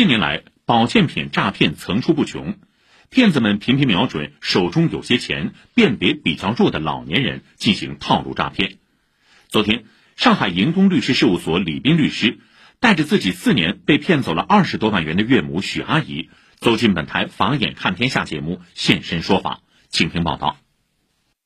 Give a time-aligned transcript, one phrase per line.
[0.00, 2.56] 近年来，保健品诈骗层出不穷，
[3.10, 8.78] 骗子们频频瞄准手中有些钱、辨别比较弱的老年人进行套路诈骗。
[9.50, 9.84] 昨天，
[10.16, 12.38] 上海盈东律师事务所李斌律师
[12.78, 16.30] 带着自己四年被骗走了二十多万元的岳母许阿姨，
[16.60, 19.60] 走进本台《法眼看天下》节目现身说法，
[19.90, 20.56] 请听报道。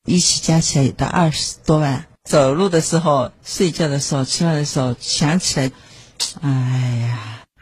[0.05, 2.07] 一起加起来有到二十多万。
[2.23, 5.71] 走路的时候、睡觉的时候、吃饭的时候，想起来，
[6.41, 6.49] 哎
[7.01, 7.14] 呀！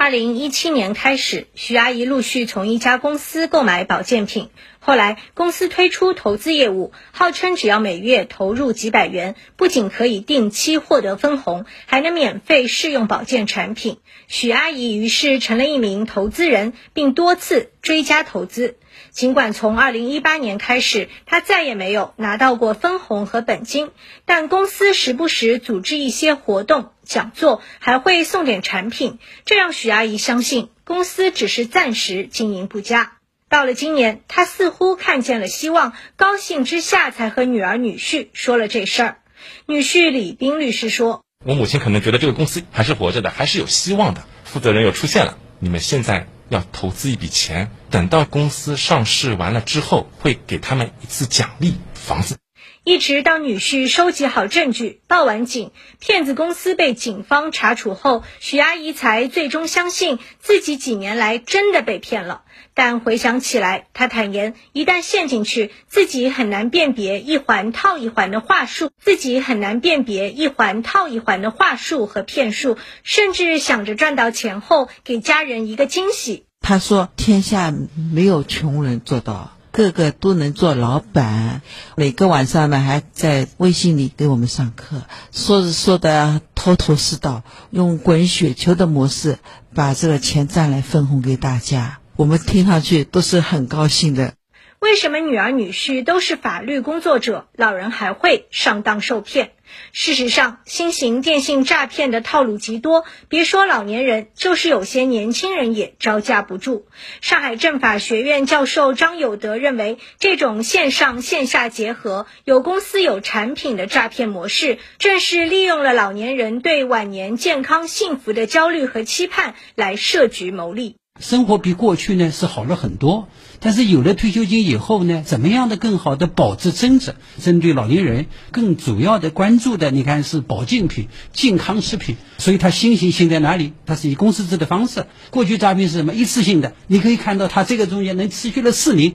[0.04, 4.50] 二零一七年开始，徐阿姨陆续从一家公司购买保健品。
[4.80, 14.00] 后来，公司推出投资业务，号称只要每月投入几百元，不仅可以定期获得分红，还能免费试用保健产品。
[14.28, 18.76] 许阿姨于是成了一名投资人，并多次追加投资。
[19.10, 23.92] 尽管从二零一八年开始，她再也没有拿到过分红和本金，
[24.26, 33.18] 但公司时不时组织一些活动、讲座，还会送点产品，这让许阿姨相信公司只是暂时经营不佳。
[33.50, 39.18] 到了今年，她似乎看见了希望，高兴之下才和女儿、女婿说了这事儿。
[39.66, 44.26] 女婿李斌律师说：“我母亲可能觉得这个公司还是活着的，还是有希望的。
[44.44, 52.38] 负责人又出现了，你们现在。”要投资一笔钱，等到公司上市完了之后，会给他们一次奖励房子。
[52.86, 62.42] 一直到女婿收集好证据、报完警，骗子公司被警方查处后，许阿姨才最终相信自己几年来真的被骗了。
[62.74, 76.48] 但回想起来，她坦言，一旦陷进去，自己很难辨别一环套一环的话术，自己很难辨别一环套一环的话术和骗术，甚至想着赚到钱后给家人一个惊喜。
[76.60, 77.74] 他说：“天下
[78.14, 81.64] 没有穷人做到。”个个都能做老板，
[81.96, 89.40] 每个晚上呢还在微信里给我们上课，说是说的头头是道，用滚雪球的模式
[89.74, 94.36] 把这个钱赚来分红给大家，我们听上去都是很高兴的。
[94.78, 99.54] 为什么女儿女婿都是法律工作者，老人还会上当受骗？
[99.92, 106.88] 事实上，新型电信诈骗的套路极多，别说老年人，就是有些年轻人也招架不住。
[107.22, 120.98] 上海政法学院教授张有德认为，这种线上线下结合、有公司有产品的诈骗模式，正是利用了老年人对晚年健康幸福的焦虑和期盼来设局谋利。
[121.20, 123.30] 生活比过去呢是好了很多，
[123.60, 127.14] 但是有了退休金以后呢，怎么样的更好的保值增值？
[127.40, 132.18] 针对老年人，更主要的关注的，你看是保健品、健康食品。
[132.40, 133.74] 所以它新型性在哪里？
[133.86, 135.06] 它是以公司制的方式。
[135.30, 136.14] 过去诈骗是什么？
[136.14, 139.14] 一次性的，你可以看到它这个中间能持续了四年。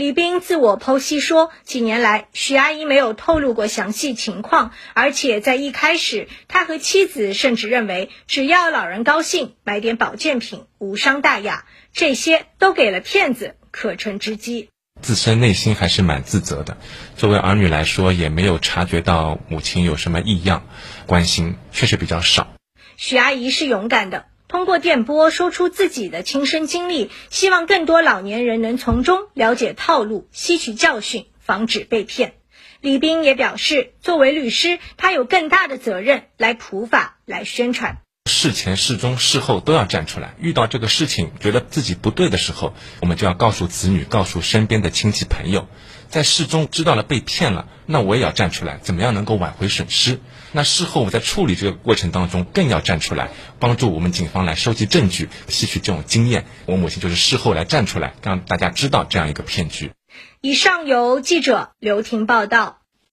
[0.00, 14.70] 李斌自我剖析说，几年来，许阿姨没有透露过详细情况，而且在一开始，他和妻子甚至认为，只要老人高兴，买点保健品无伤大雅，这些都给了骗子可乘之机。
[15.02, 16.78] 自身内心还是蛮自责的，
[17.18, 20.66] 作为儿女来说，也没有察觉到母亲有什么异样，
[21.04, 22.54] 关心确实比较少。
[22.96, 24.29] 许阿姨是勇敢的。
[24.50, 32.34] 通过电波说出自己的亲身经历，希望更多老年人能从中了解套路、吸取教训，防止被骗。
[32.80, 37.98] 李斌也表示，作为律师，他有更大的责任来普法、来宣传。
[38.30, 40.34] 事前、事中、事后都要站出来。
[40.38, 45.68] 遇到这个事情，觉得自己不对的时候，我们就要告诉子女、告诉身边的亲戚朋友。
[46.08, 50.18] 在事中知道了被骗了，那我也要站出来，怎么样能够挽回损失？
[50.50, 53.30] 那事后我在处理这个过程当中，更要站出来，
[53.60, 56.46] 帮助我们警方来收集证据，吸取这种经验。
[56.66, 59.92] 我母亲就是事后来站出来，让大家知道这样一个骗局。
[60.40, 62.79] 以上由记者刘婷报道。